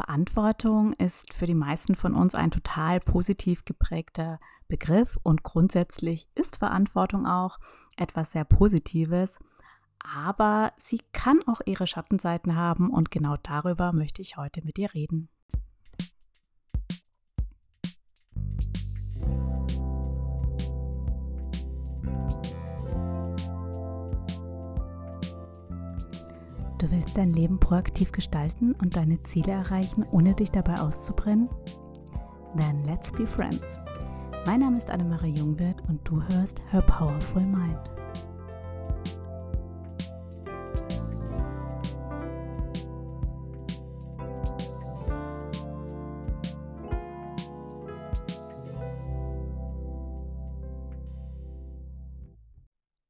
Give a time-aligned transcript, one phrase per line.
[0.00, 6.56] Verantwortung ist für die meisten von uns ein total positiv geprägter Begriff und grundsätzlich ist
[6.56, 7.58] Verantwortung auch
[7.98, 9.38] etwas sehr Positives,
[9.98, 14.94] aber sie kann auch ihre Schattenseiten haben und genau darüber möchte ich heute mit dir
[14.94, 15.28] reden.
[26.80, 31.50] Du willst dein Leben proaktiv gestalten und deine Ziele erreichen, ohne dich dabei auszubrennen?
[32.56, 33.78] Then let's be friends.
[34.46, 37.90] Mein Name ist Annemarie Jungwirth und du hörst Her Powerful Mind.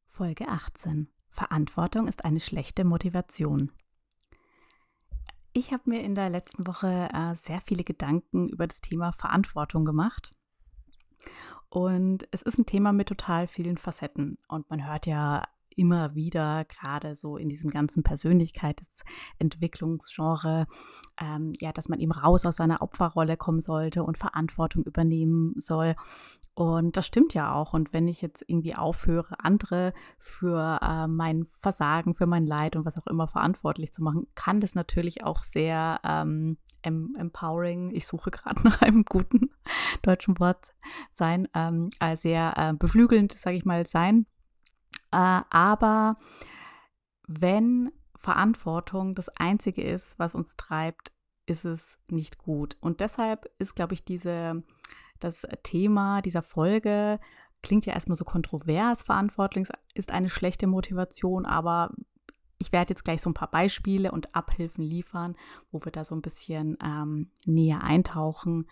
[0.09, 1.07] Folge 18
[1.41, 3.73] Verantwortung ist eine schlechte Motivation.
[5.55, 9.87] Ich habe mir in der letzten Woche äh, sehr viele Gedanken über das Thema Verantwortung
[9.87, 10.33] gemacht.
[11.71, 14.37] Und es ist ein Thema mit total vielen Facetten.
[14.49, 20.67] Und man hört ja immer wieder, gerade so in diesem ganzen Persönlichkeitsentwicklungsgenre,
[21.21, 25.95] ähm, ja, dass man eben raus aus seiner Opferrolle kommen sollte und Verantwortung übernehmen soll.
[26.55, 27.73] Und das stimmt ja auch.
[27.73, 32.85] Und wenn ich jetzt irgendwie aufhöre, andere für äh, mein Versagen, für mein Leid und
[32.85, 38.31] was auch immer verantwortlich zu machen, kann das natürlich auch sehr ähm, empowering, ich suche
[38.31, 39.51] gerade nach einem guten
[40.03, 40.73] deutschen Wort
[41.11, 44.27] sein, ähm, äh, sehr äh, beflügelnd, sage ich mal, sein.
[45.13, 46.17] Äh, aber
[47.27, 51.13] wenn Verantwortung das Einzige ist, was uns treibt,
[51.47, 52.77] ist es nicht gut.
[52.81, 54.63] Und deshalb ist, glaube ich, diese,
[55.19, 57.19] das Thema dieser Folge
[57.63, 59.03] klingt ja erstmal so kontrovers.
[59.03, 61.91] Verantwortung ist eine schlechte Motivation, aber
[62.59, 65.35] ich werde jetzt gleich so ein paar Beispiele und Abhilfen liefern,
[65.71, 68.69] wo wir da so ein bisschen ähm, näher eintauchen,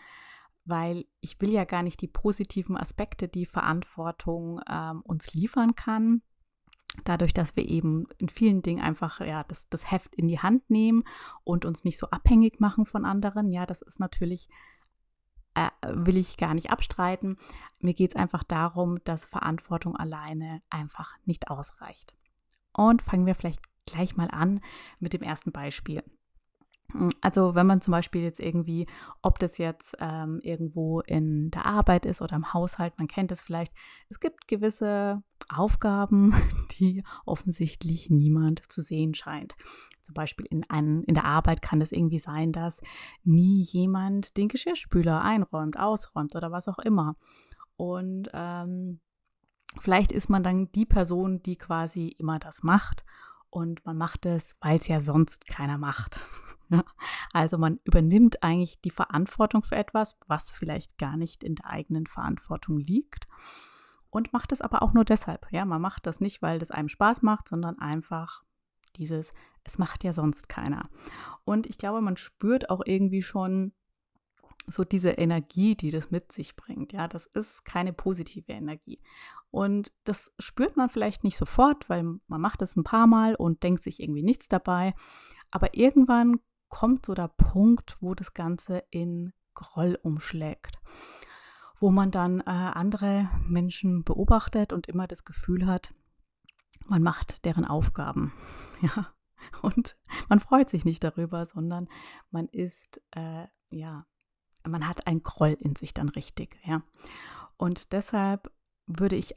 [0.64, 6.22] weil ich will ja gar nicht die positiven Aspekte, die Verantwortung ähm, uns liefern kann,
[7.04, 10.69] dadurch, dass wir eben in vielen Dingen einfach ja, das, das Heft in die Hand
[10.70, 11.04] nehmen
[11.44, 13.53] und uns nicht so abhängig machen von anderen.
[13.53, 14.48] Ja, das ist natürlich,
[15.54, 17.38] äh, will ich gar nicht abstreiten.
[17.81, 22.14] Mir geht es einfach darum, dass Verantwortung alleine einfach nicht ausreicht.
[22.72, 24.60] Und fangen wir vielleicht gleich mal an
[25.00, 26.03] mit dem ersten Beispiel.
[26.93, 28.87] Hm, also wenn man zum Beispiel jetzt irgendwie,
[29.22, 33.43] ob das jetzt ähm, irgendwo in der Arbeit ist oder im Haushalt, man kennt es
[33.43, 33.72] vielleicht,
[34.09, 36.34] es gibt gewisse Aufgaben,
[36.78, 39.54] die offensichtlich niemand zu sehen scheint.
[40.03, 42.81] Zum Beispiel in, ein, in der Arbeit kann es irgendwie sein, dass
[43.25, 47.16] nie jemand den Geschirrspüler einräumt, ausräumt oder was auch immer.
[47.77, 49.00] Und ähm,
[49.78, 53.04] vielleicht ist man dann die Person, die quasi immer das macht
[53.50, 56.20] und man macht es, weil es ja sonst keiner macht.
[57.32, 62.06] also man übernimmt eigentlich die Verantwortung für etwas, was vielleicht gar nicht in der eigenen
[62.06, 63.26] Verantwortung liegt
[64.10, 65.47] und macht es aber auch nur deshalb.
[65.50, 68.42] Ja, man macht das nicht, weil das einem Spaß macht, sondern einfach
[68.97, 69.32] dieses,
[69.65, 70.88] es macht ja sonst keiner.
[71.44, 73.72] Und ich glaube, man spürt auch irgendwie schon
[74.69, 76.93] so diese Energie, die das mit sich bringt.
[76.93, 79.01] Ja, das ist keine positive Energie.
[79.51, 83.62] Und das spürt man vielleicht nicht sofort, weil man macht es ein paar Mal und
[83.62, 84.95] denkt sich irgendwie nichts dabei.
[85.51, 90.78] Aber irgendwann kommt so der Punkt, wo das Ganze in Groll umschlägt.
[91.81, 95.95] Wo man dann äh, andere Menschen beobachtet und immer das Gefühl hat,
[96.87, 98.33] man macht deren Aufgaben.
[98.81, 99.09] Ja.
[99.62, 99.97] Und
[100.28, 101.89] man freut sich nicht darüber, sondern
[102.31, 104.07] man ist, äh, ja,
[104.67, 106.83] man hat einen Groll in sich dann richtig, ja.
[107.57, 108.51] Und deshalb
[108.87, 109.35] würde ich,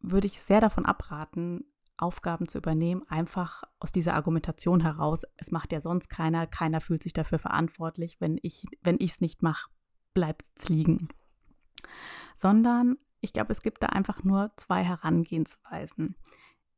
[0.00, 1.64] würde ich sehr davon abraten,
[1.98, 7.02] Aufgaben zu übernehmen, einfach aus dieser Argumentation heraus, es macht ja sonst keiner, keiner fühlt
[7.02, 9.70] sich dafür verantwortlich, wenn ich wenn es nicht mache,
[10.12, 11.08] bleibt es liegen.
[12.34, 16.16] Sondern ich glaube, es gibt da einfach nur zwei Herangehensweisen.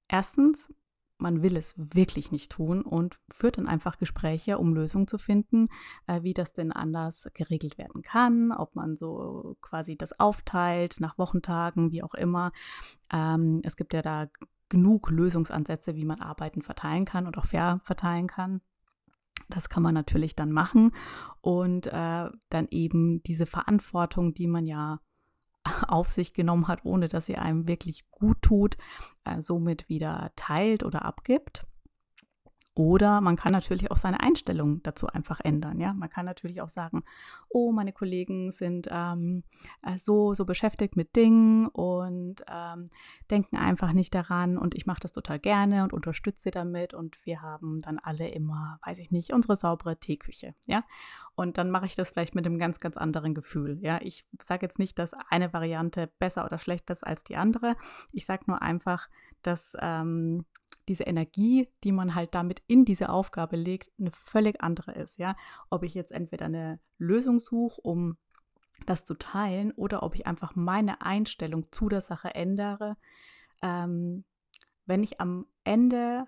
[0.07, 0.73] Erstens,
[1.19, 5.69] man will es wirklich nicht tun und führt dann einfach Gespräche, um Lösungen zu finden,
[6.07, 11.19] äh, wie das denn anders geregelt werden kann, ob man so quasi das aufteilt nach
[11.19, 12.53] Wochentagen, wie auch immer.
[13.13, 14.29] Ähm, es gibt ja da
[14.69, 18.61] genug Lösungsansätze, wie man Arbeiten verteilen kann und auch fair verteilen kann.
[19.49, 20.93] Das kann man natürlich dann machen
[21.41, 25.01] und äh, dann eben diese Verantwortung, die man ja
[25.89, 28.77] auf sich genommen hat, ohne dass sie einem wirklich gut tut,
[29.25, 31.68] äh, somit wieder teilt oder abgibt.
[32.79, 35.81] Oder man kann natürlich auch seine Einstellung dazu einfach ändern.
[35.81, 37.03] Ja, man kann natürlich auch sagen,
[37.49, 39.43] oh, meine Kollegen sind ähm,
[39.83, 42.91] äh, so so beschäftigt mit Dingen und ähm,
[43.33, 47.43] denken einfach nicht daran und ich mache das total gerne und unterstütze damit und wir
[47.43, 50.55] haben dann alle immer, weiß ich nicht, unsere saubere Teeküche.
[50.67, 50.85] Ja,
[51.35, 53.81] und dann mache ich das vielleicht mit einem ganz ganz anderen Gefühl.
[53.83, 57.75] Ja, ich sage jetzt nicht, dass eine Variante besser oder schlechter ist als die andere.
[58.13, 59.09] Ich sage nur einfach,
[59.43, 60.45] dass ähm,
[60.89, 65.19] diese Energie, die man halt damit in diese Aufgabe legt, eine völlig andere ist.
[65.19, 65.37] Ja,
[65.71, 68.17] ob ich jetzt entweder eine Lösung suche, um
[68.87, 72.97] das zu teilen, oder ob ich einfach meine Einstellung zu der Sache ändere.
[73.63, 74.25] Ähm,
[74.87, 76.27] wenn ich am Ende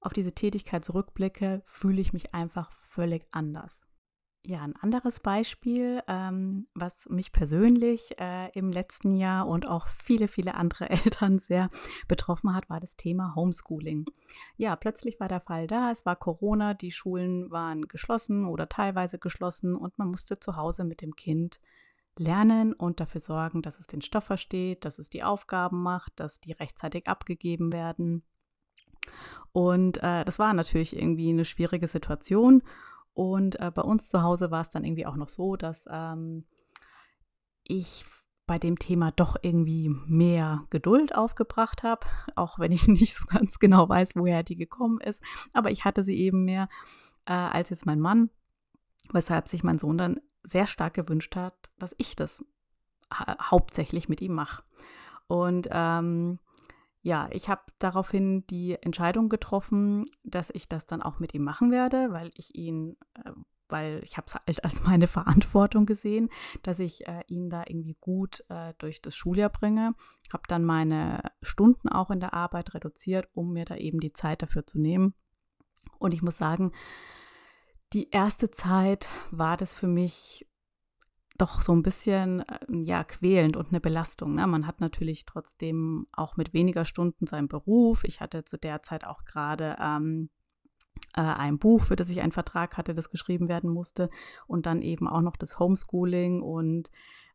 [0.00, 3.82] auf diese Tätigkeit zurückblicke, fühle ich mich einfach völlig anders.
[4.42, 10.28] Ja, ein anderes Beispiel, ähm, was mich persönlich äh, im letzten Jahr und auch viele,
[10.28, 11.68] viele andere Eltern sehr
[12.08, 14.06] betroffen hat, war das Thema Homeschooling.
[14.56, 19.18] Ja, plötzlich war der Fall da, es war Corona, die Schulen waren geschlossen oder teilweise
[19.18, 21.60] geschlossen und man musste zu Hause mit dem Kind
[22.18, 26.40] lernen und dafür sorgen, dass es den Stoff versteht, dass es die Aufgaben macht, dass
[26.40, 28.22] die rechtzeitig abgegeben werden.
[29.52, 32.62] Und äh, das war natürlich irgendwie eine schwierige Situation.
[33.14, 36.44] Und äh, bei uns zu Hause war es dann irgendwie auch noch so, dass ähm,
[37.64, 38.04] ich
[38.46, 43.58] bei dem Thema doch irgendwie mehr Geduld aufgebracht habe, auch wenn ich nicht so ganz
[43.58, 45.22] genau weiß, woher die gekommen ist.
[45.52, 46.68] Aber ich hatte sie eben mehr
[47.26, 48.30] äh, als jetzt mein Mann,
[49.12, 52.44] weshalb sich mein Sohn dann sehr stark gewünscht hat, dass ich das
[53.12, 54.62] ha hauptsächlich mit ihm mache.
[55.28, 56.40] Und ähm,
[57.02, 61.72] ja, ich habe daraufhin die Entscheidung getroffen, dass ich das dann auch mit ihm machen
[61.72, 63.30] werde, weil ich ihn, äh,
[63.68, 66.28] weil ich habe es halt als meine Verantwortung gesehen,
[66.62, 69.94] dass ich äh, ihn da irgendwie gut äh, durch das Schuljahr bringe.
[70.32, 74.42] Habe dann meine Stunden auch in der Arbeit reduziert, um mir da eben die Zeit
[74.42, 75.14] dafür zu nehmen.
[75.98, 76.72] Und ich muss sagen,
[77.92, 80.46] die erste Zeit war das für mich
[81.40, 84.34] doch so ein bisschen äh, ja quälend und eine Belastung.
[84.34, 84.46] Ne?
[84.46, 88.04] Man hat natürlich trotzdem auch mit weniger Stunden seinen Beruf.
[88.04, 90.30] Ich hatte zu der Zeit auch gerade ähm,
[91.16, 94.10] äh, ein Buch, für das ich einen Vertrag hatte, das geschrieben werden musste
[94.46, 96.90] und dann eben auch noch das Homeschooling und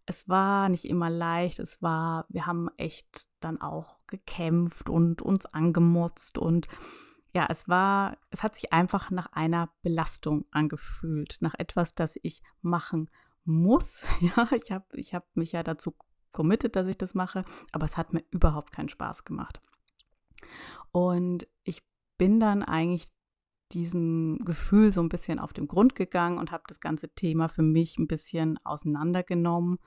[0.06, 1.58] es war nicht immer leicht.
[1.60, 6.68] Es war, wir haben echt dann auch gekämpft und uns angemotzt und
[7.34, 12.42] ja, es war, es hat sich einfach nach einer Belastung angefühlt, nach etwas, das ich
[12.62, 13.10] machen
[13.46, 14.08] muss.
[14.22, 15.96] Ja, ich habe ich hab mich ja dazu
[16.32, 19.62] committed, dass ich das mache, aber es hat mir überhaupt keinen Spaß gemacht.
[20.92, 21.82] Und ich
[22.18, 23.08] bin dann eigentlich
[23.72, 27.64] diesem Gefühl so ein bisschen auf den Grund gegangen und habe das ganze Thema für
[27.64, 29.80] mich ein bisschen auseinandergenommen.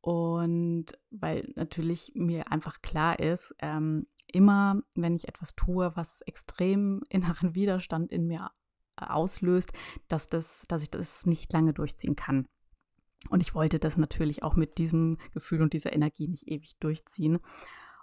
[0.00, 7.02] Und weil natürlich mir einfach klar ist, ähm, immer wenn ich etwas tue, was extrem
[7.08, 8.50] inneren Widerstand in mir
[8.96, 9.72] auslöst,
[10.08, 12.48] dass, das, dass ich das nicht lange durchziehen kann.
[13.30, 17.38] Und ich wollte das natürlich auch mit diesem Gefühl und dieser Energie nicht ewig durchziehen.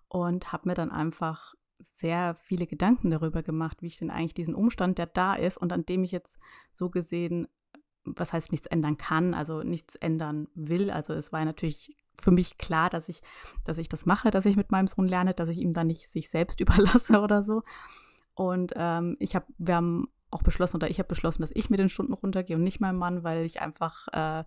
[0.07, 4.55] Und habe mir dann einfach sehr viele Gedanken darüber gemacht, wie ich denn eigentlich diesen
[4.55, 6.39] Umstand, der da ist und an dem ich jetzt
[6.71, 7.47] so gesehen,
[8.05, 10.91] was heißt nichts ändern kann, also nichts ändern will.
[10.91, 13.21] Also es war natürlich für mich klar, dass ich,
[13.63, 16.07] dass ich das mache, dass ich mit meinem Sohn lerne, dass ich ihm dann nicht
[16.07, 17.63] sich selbst überlasse oder so.
[18.35, 21.79] Und ähm, ich habe, wir haben auch beschlossen, oder ich habe beschlossen, dass ich mit
[21.79, 24.43] den Stunden runtergehe und nicht mein Mann, weil ich einfach äh,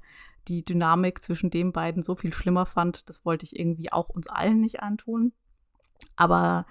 [0.47, 3.09] die Dynamik zwischen den beiden so viel schlimmer fand.
[3.09, 5.33] Das wollte ich irgendwie auch uns allen nicht antun.
[6.17, 6.67] Aber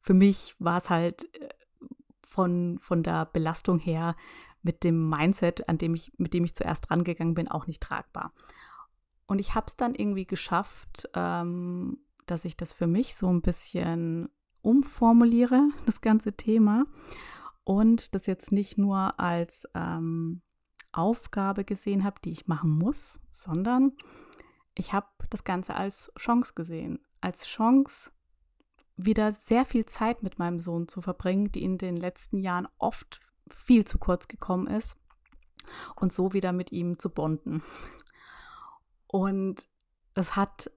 [0.00, 1.48] für mich war es halt äh,
[2.22, 4.16] von, von der Belastung her
[4.62, 8.32] mit dem Mindset, an dem ich, mit dem ich zuerst rangegangen bin, auch nicht tragbar.
[9.26, 13.42] Und ich habe es dann irgendwie geschafft, ähm, dass ich das für mich so ein
[13.42, 14.28] bisschen
[14.62, 16.84] umformuliere, das ganze Thema.
[17.70, 20.42] Und das jetzt nicht nur als ähm,
[20.90, 23.92] Aufgabe gesehen habe, die ich machen muss, sondern
[24.74, 26.98] ich habe das Ganze als Chance gesehen.
[27.20, 28.10] Als Chance,
[28.96, 33.20] wieder sehr viel Zeit mit meinem Sohn zu verbringen, die in den letzten Jahren oft
[33.46, 34.98] viel zu kurz gekommen ist
[35.94, 37.62] und so wieder mit ihm zu bonden.
[39.06, 39.68] Und
[40.14, 40.72] es hat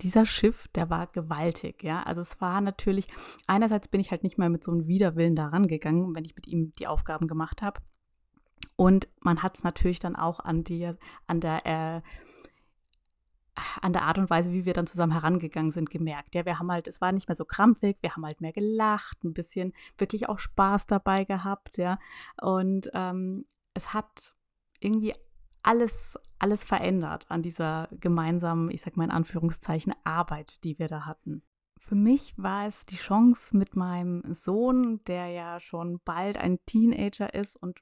[0.00, 2.02] dieser Schiff, der war gewaltig, ja.
[2.02, 3.06] Also es war natürlich,
[3.46, 6.46] einerseits bin ich halt nicht mehr mit so einem Widerwillen daran gegangen, wenn ich mit
[6.46, 7.80] ihm die Aufgaben gemacht habe.
[8.76, 10.90] Und man hat es natürlich dann auch an, die,
[11.26, 12.02] an der äh,
[13.80, 16.34] an der Art und Weise, wie wir dann zusammen herangegangen sind, gemerkt.
[16.34, 19.24] Ja, wir haben halt, es war nicht mehr so krampfig, wir haben halt mehr gelacht,
[19.24, 21.98] ein bisschen wirklich auch Spaß dabei gehabt, ja.
[22.40, 24.34] Und ähm, es hat
[24.80, 25.14] irgendwie
[25.68, 31.04] alles, alles verändert an dieser gemeinsamen, ich sag mal in Anführungszeichen, Arbeit, die wir da
[31.04, 31.42] hatten.
[31.78, 37.34] für mich war es die Chance mit meinem Sohn, der ja schon bald ein Teenager
[37.34, 37.78] ist und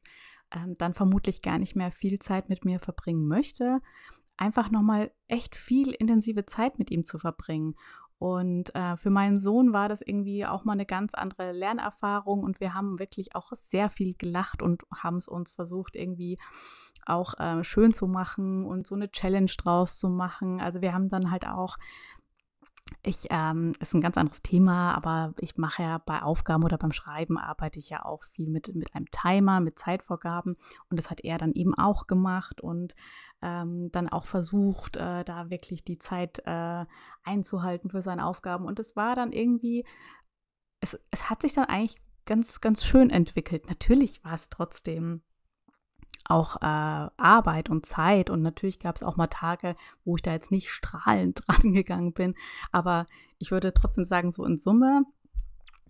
[0.51, 3.81] ähm, dann vermutlich gar nicht mehr viel Zeit mit mir verbringen möchte,
[4.37, 7.77] einfach nochmal echt viel intensive Zeit mit ihm zu verbringen.
[8.19, 12.61] Und äh, für meinen Sohn war das irgendwie auch mal eine ganz andere Lernerfahrung und
[12.61, 16.39] wir haben wirklich auch sehr viel gelacht und haben es uns versucht irgendwie
[17.07, 20.61] auch äh, schön zu machen und so eine Challenge draus zu machen.
[20.61, 21.77] Also wir haben dann halt auch
[23.03, 26.93] ich, ähm, ist ein ganz anderes Thema, aber ich mache ja bei Aufgaben oder beim
[26.93, 30.57] Schreiben arbeite ich ja auch viel mit, mit einem Timer, mit Zeitvorgaben
[30.89, 32.95] und das hat er dann eben auch gemacht und
[33.43, 36.85] ähm, dann auch versucht, äh, da wirklich die Zeit äh,
[37.25, 39.85] einzuhalten für seine Aufgaben und es war dann irgendwie,
[40.81, 43.67] es, es hat sich dann eigentlich ganz, ganz schön entwickelt.
[43.67, 45.23] Natürlich war es trotzdem
[46.25, 48.31] auch äh, Arbeit und Zeit.
[48.31, 52.13] Und natürlich gab es auch mal Tage, wo ich da jetzt nicht strahlend dran gegangen
[52.13, 52.35] bin.
[52.73, 53.07] Aber
[53.39, 55.05] ich würde trotzdem sagen, so in Summe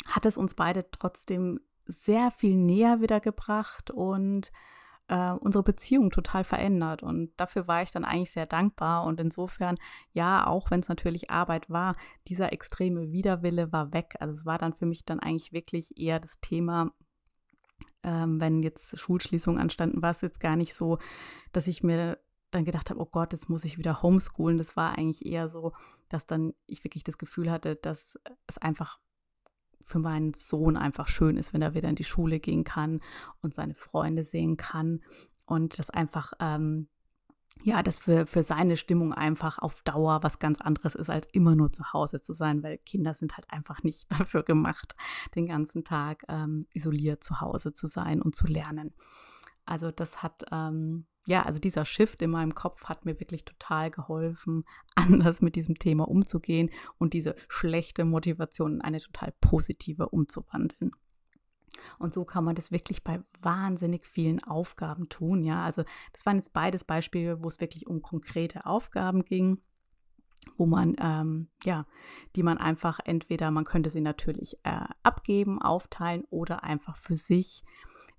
[0.09, 4.51] hat es uns beide trotzdem sehr viel näher wieder gebracht und
[5.09, 7.03] äh, unsere Beziehung total verändert.
[7.03, 9.05] Und dafür war ich dann eigentlich sehr dankbar.
[9.05, 9.77] Und insofern,
[10.13, 11.97] ja, auch wenn es natürlich Arbeit war,
[12.29, 14.17] dieser extreme Widerwille war weg.
[14.19, 16.91] Also es war dann für mich dann eigentlich wirklich eher das Thema,
[18.03, 20.99] ähm, wenn jetzt Schulschließungen anstanden, war es jetzt gar nicht so,
[21.53, 22.19] dass ich mir
[22.51, 24.59] dann gedacht habe, oh Gott, jetzt muss ich wieder homeschoolen.
[24.59, 25.73] Das war eigentlich eher so,
[26.09, 28.99] dass dann ich wirklich das Gefühl hatte, dass es einfach
[29.85, 33.01] für meinen Sohn einfach schön ist, wenn er wieder in die Schule gehen kann
[33.41, 35.03] und seine Freunde sehen kann
[35.45, 36.89] und das einfach ähm,
[37.63, 41.57] ja, das für, für seine Stimmung einfach auf Dauer was ganz anderes ist, als immer
[41.57, 44.95] nur zu Hause zu sein, weil Kinder sind halt einfach nicht dafür gemacht,
[45.35, 48.95] den ganzen Tag ähm, isoliert zu Hause zu sein und zu lernen.
[49.65, 53.91] Also das hat, ähm, ja, also dieser Shift in meinem Kopf hat mir wirklich total
[53.91, 60.93] geholfen, anders mit diesem Thema umzugehen und diese schlechte Motivation in eine total positive umzuwandeln.
[61.99, 65.45] Und so kann man das wirklich bei wahnsinnig vielen Aufgaben tun.
[65.45, 69.61] Ja, also das waren jetzt beides Beispiele, wo es wirklich um konkrete Aufgaben ging
[70.57, 71.87] wo man, ähm, ja,
[72.37, 77.65] die man einfach entweder, man könnte sie natürlich äh, abgeben, aufteilen oder einfach für sich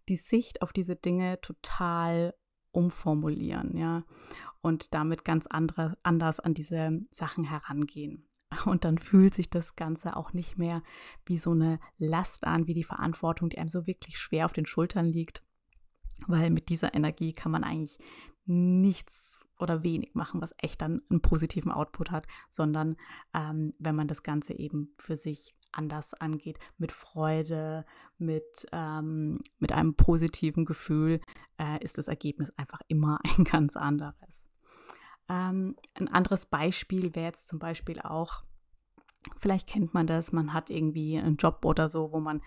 [0.10, 2.34] die Sicht auf diese Dinge total
[2.72, 4.04] umformulieren, ja,
[4.62, 8.28] und damit ganz andere, anders an diese Sachen herangehen.
[8.66, 10.84] Und dann fühlt sich das Ganze auch nicht mehr
[11.26, 14.66] wie so eine Last an, wie die Verantwortung, die einem so wirklich schwer auf den
[14.66, 15.44] Schultern liegt.
[16.28, 17.98] Weil mit dieser Energie kann man eigentlich
[18.46, 22.96] nichts oder wenig machen, was echt dann einen positiven Output hat, sondern
[23.34, 27.86] ähm, wenn man das Ganze eben für sich anders angeht, mit Freude,
[28.18, 31.22] mit, ähm, mit einem positiven Gefühl,
[31.60, 34.50] äh, ist das Ergebnis einfach immer ein ganz anderes.
[35.30, 38.44] Ähm, ein anderes Beispiel wäre jetzt zum Beispiel auch,
[39.38, 42.42] vielleicht kennt man das, man hat irgendwie einen Job oder so, wo man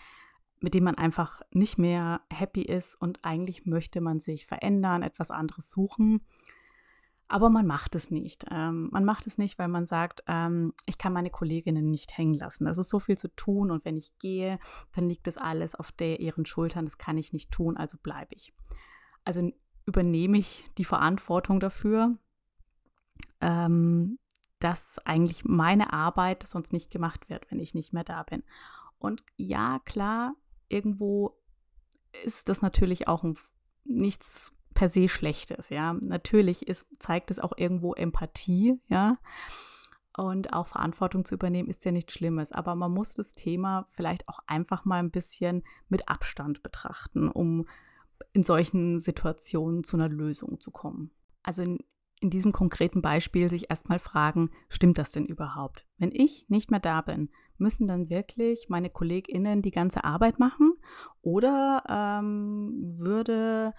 [0.61, 5.31] mit dem man einfach nicht mehr happy ist und eigentlich möchte man sich verändern, etwas
[5.31, 6.21] anderes suchen.
[7.29, 8.45] Aber man macht es nicht.
[8.51, 12.35] Ähm, man macht es nicht, weil man sagt, ähm, ich kann meine Kolleginnen nicht hängen
[12.35, 12.67] lassen.
[12.67, 14.59] Es ist so viel zu tun und wenn ich gehe,
[14.93, 16.85] dann liegt das alles auf der, ihren Schultern.
[16.85, 18.53] Das kann ich nicht tun, also bleibe ich.
[19.25, 19.49] Also
[19.87, 22.19] übernehme ich die Verantwortung dafür,
[23.41, 24.19] ähm,
[24.59, 28.43] dass eigentlich meine Arbeit sonst nicht gemacht wird, wenn ich nicht mehr da bin.
[28.99, 30.35] Und ja, klar,
[30.69, 31.37] irgendwo
[32.25, 33.39] ist das natürlich auch ein,
[33.85, 35.95] nichts per se Schlechtes, ja.
[35.95, 39.19] Natürlich ist, zeigt es auch irgendwo Empathie, ja.
[40.17, 42.53] Und auch Verantwortung zu übernehmen ist ja nichts Schlimmes.
[42.53, 47.67] Aber man muss das Thema vielleicht auch einfach mal ein bisschen mit Abstand betrachten, um
[48.33, 51.11] in solchen Situationen zu einer Lösung zu kommen.
[51.43, 51.79] Also in,
[52.21, 55.87] in diesem konkreten Beispiel sich erstmal fragen, stimmt das denn überhaupt?
[55.99, 60.75] Wenn ich nicht mehr da bin, müssen dann wirklich meine KollegInnen die ganze Arbeit machen?
[61.23, 63.75] Oder ähm, würde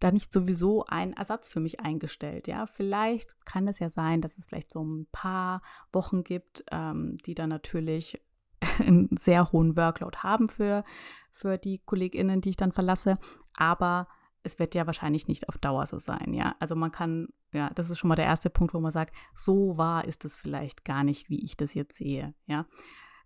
[0.00, 2.48] da nicht sowieso ein Ersatz für mich eingestellt?
[2.48, 5.62] Ja, vielleicht kann es ja sein, dass es vielleicht so ein paar
[5.92, 8.20] Wochen gibt, ähm, die dann natürlich
[8.80, 10.84] einen sehr hohen Workload haben für,
[11.30, 13.18] für die KollegInnen, die ich dann verlasse.
[13.56, 14.08] Aber
[14.46, 16.54] es wird ja wahrscheinlich nicht auf Dauer so sein, ja.
[16.60, 19.76] Also man kann, ja, das ist schon mal der erste Punkt, wo man sagt, so
[19.76, 22.66] wahr ist es vielleicht gar nicht, wie ich das jetzt sehe, ja.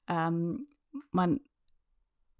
[0.08, 0.66] Ähm,
[1.12, 1.40] man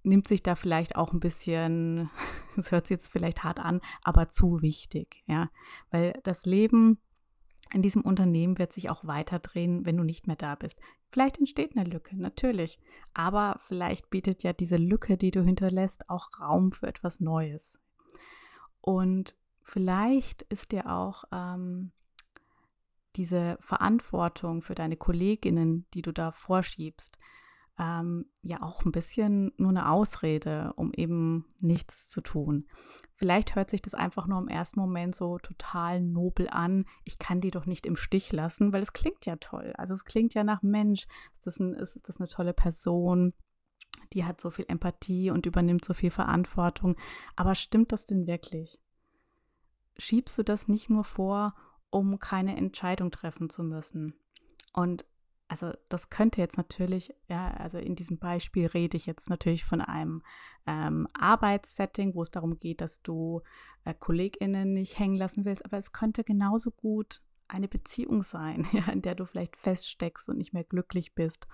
[0.03, 2.11] nimmt sich da vielleicht auch ein bisschen,
[2.57, 5.51] das hört sich jetzt vielleicht hart an, aber zu wichtig, ja.
[5.91, 6.99] Weil das Leben
[7.73, 10.81] in diesem Unternehmen wird sich auch weiter drehen, wenn du nicht mehr da bist.
[11.13, 12.81] Vielleicht entsteht eine Lücke, natürlich.
[13.15, 17.79] Aber vielleicht bietet ja diese Lücke, die du hinterlässt, auch Raum für etwas Neues.
[18.81, 21.93] Und vielleicht ist dir auch ähm,
[23.17, 27.19] diese Verantwortung für deine Kolleginnen, die du da vorschiebst,
[27.79, 32.69] ähm, ja auch ein bisschen nur eine Ausrede, um eben nichts zu tun.
[33.17, 36.85] Vielleicht hört sich das einfach nur im ersten Moment so total nobel an.
[37.05, 39.73] Ich kann die doch nicht im Stich lassen, weil es klingt ja toll.
[39.79, 43.33] Also es klingt ja nach Mensch, ist das, ein, ist das eine tolle Person,
[44.13, 46.97] die hat so viel Empathie und übernimmt so viel Verantwortung.
[47.37, 48.81] Aber stimmt das denn wirklich?
[49.99, 51.55] Schiebst du das nicht nur vor,
[51.91, 54.15] um keine Entscheidung treffen zu müssen?
[54.73, 55.05] Und
[55.49, 59.81] also das könnte jetzt natürlich, ja, also in diesem Beispiel rede ich jetzt natürlich von
[59.81, 60.23] einem
[60.65, 63.43] ähm, Arbeitssetting, wo es darum geht, dass du
[63.85, 68.93] äh, KollegInnen nicht hängen lassen willst, aber es könnte genauso gut eine Beziehung sein, ja,
[68.93, 71.49] in der du vielleicht feststeckst und nicht mehr glücklich bist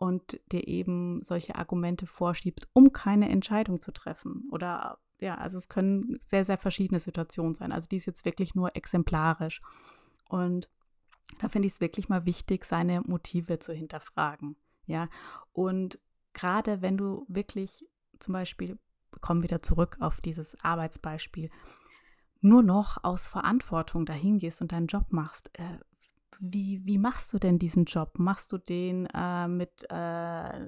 [0.00, 4.48] und dir eben solche Argumente vorschiebst, um keine Entscheidung zu treffen.
[4.50, 7.70] Oder ja, also es können sehr, sehr verschiedene Situationen sein.
[7.70, 9.60] Also die ist jetzt wirklich nur exemplarisch.
[10.30, 10.70] Und
[11.38, 14.56] da finde ich es wirklich mal wichtig, seine Motive zu hinterfragen.
[14.86, 15.10] Ja,
[15.52, 16.00] und
[16.32, 17.86] gerade wenn du wirklich
[18.18, 18.78] zum Beispiel,
[19.20, 21.50] kommen wieder zurück auf dieses Arbeitsbeispiel,
[22.40, 25.78] nur noch aus Verantwortung dahin gehst und deinen Job machst, äh,
[26.38, 28.18] wie, wie machst du denn diesen Job?
[28.18, 30.60] Machst du den äh, mit, äh,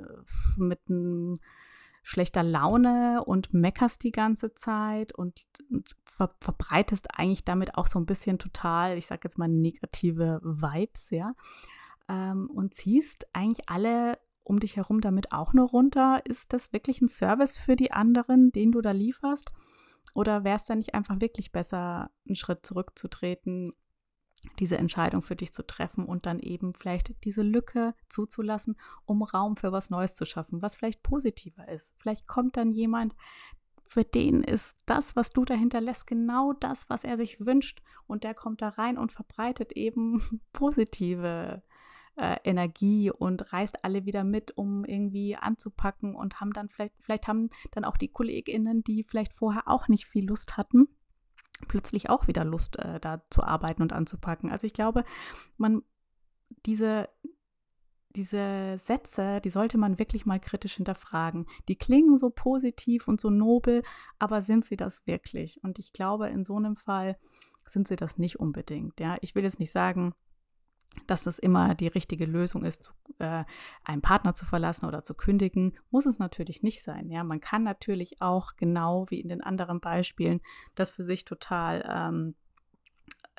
[0.56, 0.80] mit
[2.02, 7.98] schlechter Laune und meckerst die ganze Zeit und, und ver verbreitest eigentlich damit auch so
[7.98, 11.34] ein bisschen total, ich sage jetzt mal, negative Vibes, ja.
[12.08, 16.20] Ähm, und ziehst eigentlich alle um dich herum damit auch nur runter.
[16.24, 19.52] Ist das wirklich ein Service für die anderen, den du da lieferst?
[20.14, 23.72] Oder wäre es dann nicht einfach wirklich besser, einen Schritt zurückzutreten
[24.58, 29.56] diese Entscheidung für dich zu treffen und dann eben vielleicht diese Lücke zuzulassen, um Raum
[29.56, 31.94] für was Neues zu schaffen, was vielleicht positiver ist.
[31.98, 33.14] Vielleicht kommt dann jemand,
[33.88, 37.82] für den ist das, was du dahinter lässt, genau das, was er sich wünscht.
[38.06, 41.62] Und der kommt da rein und verbreitet eben positive
[42.16, 47.28] äh, Energie und reißt alle wieder mit, um irgendwie anzupacken und haben dann vielleicht, vielleicht
[47.28, 50.88] haben dann auch die KollegInnen, die vielleicht vorher auch nicht viel Lust hatten,
[51.68, 54.50] plötzlich auch wieder Lust, äh, da zu arbeiten und anzupacken.
[54.50, 55.04] Also ich glaube,
[55.56, 55.82] man
[56.66, 57.08] diese
[58.14, 61.46] diese Sätze, die sollte man wirklich mal kritisch hinterfragen.
[61.68, 63.82] Die klingen so positiv und so nobel,
[64.18, 65.62] aber sind sie das wirklich?
[65.64, 67.16] Und ich glaube, in so einem Fall
[67.64, 69.00] sind sie das nicht unbedingt.
[69.00, 70.14] Ja, ich will jetzt nicht sagen,
[71.06, 73.44] dass das immer die richtige Lösung ist, äh,
[73.84, 77.08] einen Partner zu verlassen oder zu kündigen, muss es natürlich nicht sein.
[77.10, 80.40] Ja, man kann natürlich auch genau wie in den anderen Beispielen
[80.74, 82.34] das für sich total ähm,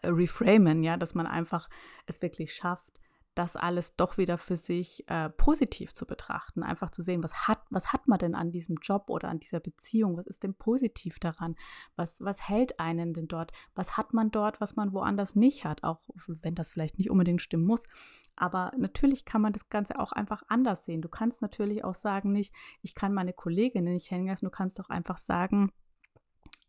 [0.04, 1.70] reframen, ja, dass man einfach
[2.06, 3.00] es wirklich schafft,
[3.36, 7.60] das alles doch wieder für sich äh, positiv zu betrachten, einfach zu sehen, was hat,
[7.70, 11.20] was hat man denn an diesem Job oder an dieser Beziehung, was ist denn positiv
[11.20, 11.56] daran,
[11.96, 15.84] was, was hält einen denn dort, was hat man dort, was man woanders nicht hat,
[15.84, 17.84] auch wenn das vielleicht nicht unbedingt stimmen muss,
[18.36, 21.02] aber natürlich kann man das Ganze auch einfach anders sehen.
[21.02, 24.80] Du kannst natürlich auch sagen, nicht, ich kann meine Kollegin nicht hängen lassen, du kannst
[24.80, 25.72] doch einfach sagen,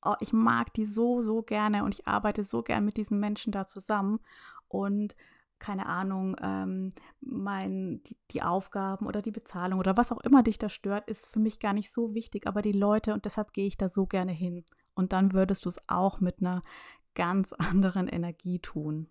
[0.04, 3.52] oh, ich mag die so, so gerne und ich arbeite so gern mit diesen Menschen
[3.52, 4.20] da zusammen.
[4.68, 5.16] Und
[5.58, 10.58] keine Ahnung, ähm, mein, die, die, Aufgaben oder die Bezahlung oder was auch immer dich
[10.58, 13.66] da stört, ist für mich gar nicht so wichtig, aber die Leute und deshalb gehe
[13.66, 14.64] ich da so gerne hin.
[14.94, 16.62] Und dann würdest du es auch mit einer
[17.14, 19.08] ganz anderen Energie tun.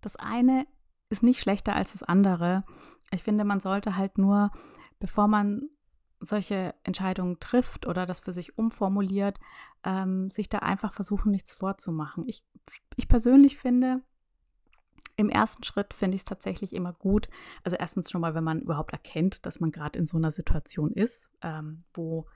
[0.00, 0.66] Das eine
[1.10, 2.64] ist nicht schlechter als das andere.
[3.10, 4.50] Ich finde, man sollte halt nur,
[4.98, 5.70] bevor man
[6.20, 9.38] solche Entscheidungen trifft oder das für sich umformuliert,
[9.84, 12.26] ähm, sich da einfach versuchen, nichts vorzumachen.
[12.26, 12.44] Ich,
[12.96, 14.02] ich persönlich finde,
[15.18, 17.28] im ersten Schritt finde ich es tatsächlich immer gut.
[17.64, 20.92] Also erstens schon mal, wenn man überhaupt erkennt, dass man gerade in so einer Situation
[20.92, 22.26] ist, ähm, wo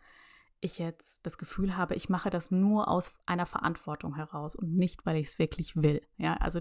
[0.61, 5.07] ich jetzt das Gefühl habe, ich mache das nur aus einer Verantwortung heraus und nicht,
[5.07, 6.03] weil ich es wirklich will.
[6.17, 6.61] Ja, also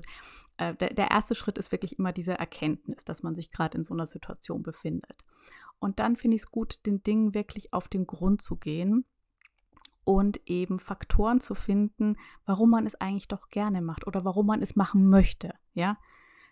[0.57, 3.83] äh, der, der erste Schritt ist wirklich immer diese Erkenntnis, dass man sich gerade in
[3.83, 5.23] so einer Situation befindet.
[5.79, 9.05] Und dann finde ich es gut, den Dingen wirklich auf den Grund zu gehen
[10.03, 14.61] und eben Faktoren zu finden, warum man es eigentlich doch gerne macht oder warum man
[14.61, 15.55] es machen möchte.
[15.73, 15.97] Ja,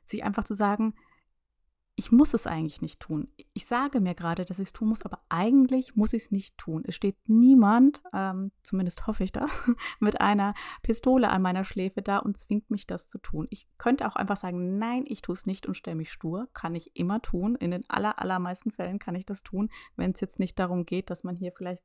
[0.10, 0.94] sich einfach zu sagen,
[2.00, 3.28] ich muss es eigentlich nicht tun.
[3.52, 6.58] Ich sage mir gerade, dass ich es tun muss, aber eigentlich muss ich es nicht
[6.58, 6.84] tun.
[6.88, 9.70] Es steht niemand, ähm, zumindest hoffe ich das,
[10.00, 13.48] mit einer Pistole an meiner Schläfe da und zwingt mich, das zu tun.
[13.50, 16.48] Ich könnte auch einfach sagen, nein, ich tue es nicht und stelle mich stur.
[16.54, 17.56] Kann ich immer tun.
[17.56, 21.10] In den aller, allermeisten Fällen kann ich das tun, wenn es jetzt nicht darum geht,
[21.10, 21.84] dass man hier vielleicht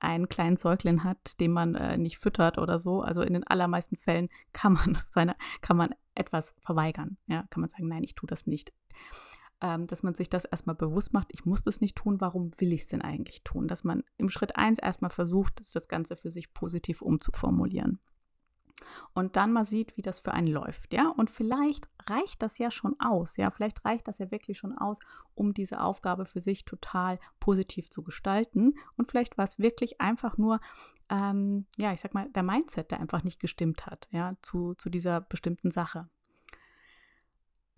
[0.00, 3.00] einen kleinen Säugling hat, den man äh, nicht füttert oder so.
[3.02, 7.16] Also in den allermeisten Fällen kann man seine, kann man etwas verweigern.
[7.26, 8.72] Ja, kann man sagen, nein, ich tue das nicht
[9.62, 12.72] ähm, dass man sich das erstmal bewusst macht, ich muss das nicht tun, warum will
[12.72, 13.68] ich es denn eigentlich tun?
[13.68, 18.00] Dass man im Schritt 1 erstmal versucht, das Ganze für sich positiv umzuformulieren.
[19.14, 21.08] Und dann mal sieht, wie das für einen läuft, ja?
[21.08, 23.50] Und vielleicht reicht das ja schon aus, ja?
[23.50, 24.98] Vielleicht reicht das ja wirklich schon aus,
[25.34, 28.74] um diese Aufgabe für sich total positiv zu gestalten.
[28.96, 30.60] Und vielleicht war es wirklich einfach nur,
[31.08, 34.90] ähm, ja, ich sag mal, der Mindset, der einfach nicht gestimmt hat, ja, zu, zu
[34.90, 36.08] dieser bestimmten Sache.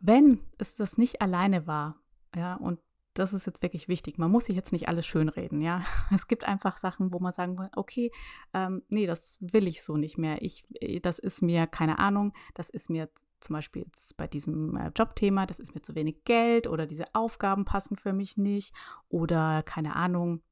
[0.00, 1.96] Wenn es das nicht alleine war,
[2.34, 2.80] ja, und
[3.14, 4.18] das ist jetzt wirklich wichtig.
[4.18, 5.82] Man muss sich jetzt nicht alles schönreden, ja.
[6.14, 8.10] Es gibt einfach Sachen, wo man sagen kann, okay,
[8.52, 10.42] ähm, nee, das will ich so nicht mehr.
[10.42, 13.08] Ich, äh, das ist mir, keine Ahnung, das ist mir
[13.40, 17.14] zum Beispiel jetzt bei diesem äh, Jobthema, das ist mir zu wenig Geld oder diese
[17.14, 18.74] Aufgaben passen für mich nicht
[19.08, 20.42] oder keine Ahnung,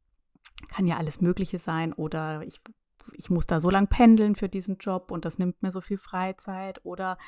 [0.69, 2.61] kann ja alles Mögliche sein oder ich
[3.15, 5.99] ich muss da so lang pendeln für diesen Job und das nimmt mir so viel
[5.99, 7.19] Freizeit oder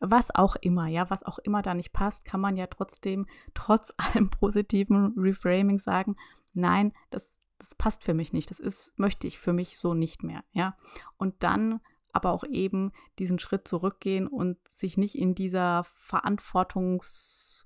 [0.00, 3.94] was auch immer, ja, was auch immer da nicht passt, kann man ja trotzdem trotz
[3.96, 6.14] allem positiven Reframing sagen,
[6.52, 10.22] nein, das, das passt für mich nicht, das ist, möchte ich für mich so nicht
[10.22, 10.76] mehr, ja.
[11.16, 11.80] Und dann
[12.12, 17.64] aber auch eben diesen Schritt zurückgehen und sich nicht in dieser Verantwortungsfalle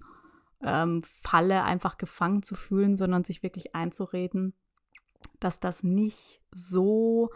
[0.62, 1.02] ähm,
[1.62, 4.54] einfach gefangen zu fühlen, sondern sich wirklich einzureden,
[5.38, 7.30] dass das nicht so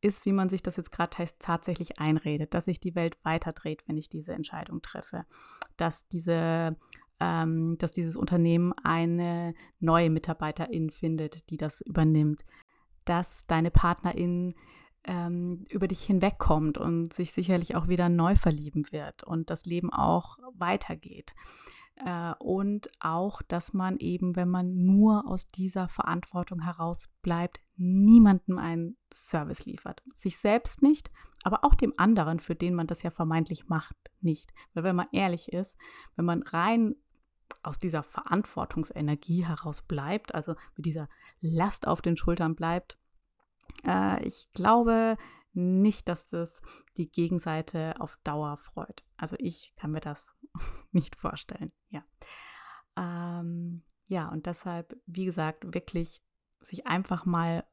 [0.00, 3.96] ist, wie man sich das jetzt gerade tatsächlich einredet, dass sich die Welt weiterdreht, wenn
[3.96, 5.26] ich diese Entscheidung treffe,
[5.76, 6.76] dass diese
[7.20, 12.44] ähm, dass dieses Unternehmen eine neue Mitarbeiterin findet, die das übernimmt,
[13.04, 14.54] dass deine Partnerin
[15.04, 19.92] ähm, über dich hinwegkommt und sich sicherlich auch wieder neu verlieben wird und das Leben
[19.92, 21.34] auch weitergeht.
[21.96, 28.58] Äh, und auch, dass man eben, wenn man nur aus dieser Verantwortung heraus bleibt, niemandem
[28.58, 30.02] einen Service liefert.
[30.14, 31.10] Sich selbst nicht,
[31.42, 34.52] aber auch dem anderen, für den man das ja vermeintlich macht, nicht.
[34.74, 35.78] Weil wenn man ehrlich ist,
[36.14, 36.94] wenn man rein
[37.62, 41.08] aus dieser Verantwortungsenergie heraus bleibt, also mit dieser
[41.40, 42.98] Last auf den Schultern bleibt,
[43.86, 45.16] äh, ich glaube,
[45.52, 46.60] nicht, dass das
[46.98, 49.04] die Gegenseite auf Dauer freut.
[49.16, 50.36] Also ich kann mir das
[50.92, 51.72] nicht vorstellen.
[51.88, 52.04] Ja.
[52.96, 56.22] Ähm, ja, und deshalb, wie gesagt, wirklich
[56.60, 57.64] sich einfach mal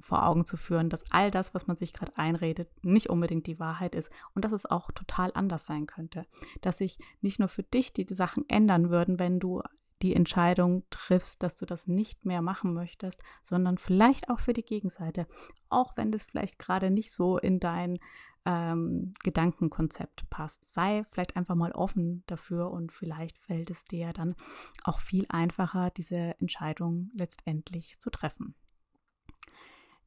[0.00, 3.58] vor Augen zu führen, dass all das, was man sich gerade einredet, nicht unbedingt die
[3.58, 6.26] Wahrheit ist und dass es auch total anders sein könnte.
[6.60, 9.62] Dass sich nicht nur für dich die Sachen ändern würden, wenn du
[10.02, 14.64] die Entscheidung triffst, dass du das nicht mehr machen möchtest, sondern vielleicht auch für die
[14.64, 15.26] Gegenseite,
[15.70, 17.98] auch wenn das vielleicht gerade nicht so in dein
[18.44, 20.72] ähm, Gedankenkonzept passt.
[20.72, 24.36] Sei vielleicht einfach mal offen dafür und vielleicht fällt es dir dann
[24.84, 28.54] auch viel einfacher, diese Entscheidung letztendlich zu treffen.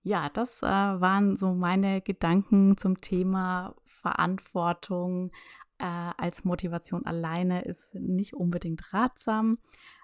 [0.09, 5.29] Ja, das äh, waren so meine Gedanken zum Thema Verantwortung,
[5.77, 9.59] äh, als Motivation alleine ist nicht unbedingt ratsam.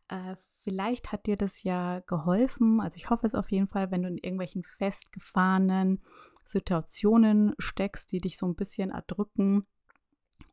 [0.08, 2.80] Äh, vielleicht hat dir das ja geholfen.
[2.82, 6.04] Also ich hoffe es auf jeden Fall, wenn du in irgendwelchen festgefahrenen
[6.44, 9.66] Situationen steckst, die dich so ein bisschen erdrücken,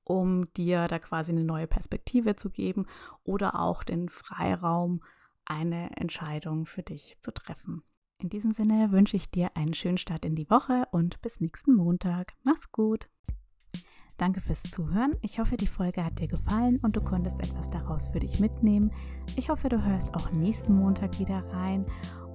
[0.03, 2.87] um dir da quasi eine neue Perspektive zu geben
[3.23, 5.05] oder auch den Freiraum,
[5.45, 7.85] eine Entscheidung für dich zu treffen.
[8.23, 11.75] In diesem Sinne wünsche ich dir einen schönen Start in die Woche und bis nächsten
[11.75, 12.35] Montag.
[12.45, 13.09] Mach's gut!
[14.17, 15.17] Danke fürs Zuhören.
[15.23, 18.93] Ich hoffe, die Folge hat dir gefallen und du konntest etwas daraus für dich mitnehmen.
[19.35, 21.85] Ich hoffe, du hörst auch nächsten Montag wieder rein.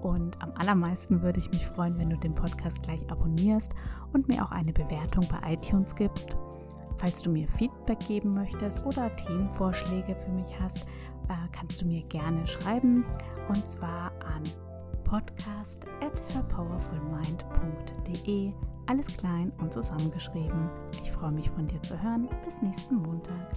[0.02, 3.71] Und am allermeisten würde ich mich freuen, wenn du den Podcast gleich abonnierst
[4.12, 6.36] und mir auch eine Bewertung bei iTunes gibst.
[6.97, 10.86] Falls du mir Feedback geben möchtest oder Themenvorschläge für mich hast,
[11.30, 13.06] äh, kannst du mir gerne schreiben
[13.47, 14.43] und zwar an
[15.04, 18.54] podcast at herpowerfulmind.de
[18.88, 20.69] alles klein und zusammengeschrieben.
[21.04, 22.30] Ich freue mich von dir zu hören.
[22.45, 23.52] Bis nächsten Montag.